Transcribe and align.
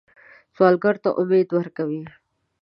سوالګر 0.55 0.95
ته 1.03 1.09
امید 1.21 1.47
ورکوئ 1.53 2.01